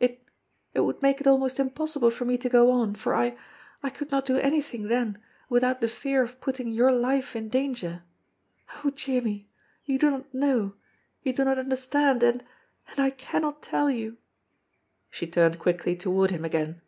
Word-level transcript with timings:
It 0.00 0.24
it 0.72 0.80
would 0.80 1.02
make 1.02 1.20
it 1.20 1.26
almost 1.26 1.60
im 1.60 1.68
possible 1.68 2.10
for 2.10 2.24
me 2.24 2.38
to 2.38 2.48
go 2.48 2.70
on, 2.70 2.94
for 2.94 3.14
I 3.14 3.36
I 3.82 3.90
could 3.90 4.10
not 4.10 4.24
do 4.24 4.38
anything 4.38 4.88
then 4.88 5.18
without 5.50 5.82
the 5.82 5.90
fear 5.90 6.22
of 6.22 6.40
putting 6.40 6.68
your 6.68 6.90
life 6.90 7.36
in 7.36 7.50
danger. 7.50 8.02
Oh, 8.82 8.88
Jimmie, 8.88 9.50
you 9.84 9.98
do 9.98 10.10
not 10.10 10.32
know, 10.32 10.72
you 11.22 11.34
do 11.34 11.44
not 11.44 11.58
understand, 11.58 12.22
and 12.22 12.42
and 12.92 12.98
I 12.98 13.10
cannot 13.10 13.60
tell 13.62 13.90
you!" 13.90 14.16
She 15.10 15.26
turned 15.26 15.58
quickly 15.58 15.94
toward 15.96 16.30
him 16.30 16.46
again. 16.46 16.80